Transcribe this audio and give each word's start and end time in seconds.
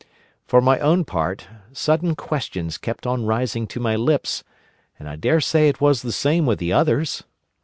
For 0.47 0.61
my 0.61 0.79
own 0.79 1.05
part, 1.05 1.47
sudden 1.73 2.15
questions 2.15 2.79
kept 2.79 3.05
on 3.05 3.27
rising 3.27 3.67
to 3.67 3.79
my 3.79 3.95
lips, 3.95 4.43
and 4.97 5.07
I 5.07 5.15
dare 5.15 5.39
say 5.39 5.67
it 5.69 5.79
was 5.79 6.01
the 6.01 6.11
same 6.11 6.47
with 6.47 6.57
the 6.57 6.73
others. 6.73 7.23